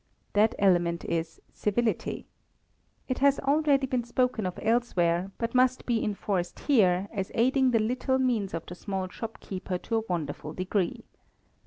[0.33, 2.25] That element is civility.
[3.07, 7.79] It has already been spoken of elsewhere, but must be enforced here, as aiding the
[7.79, 11.05] little means of the small shopkeeper to a wonderful degree.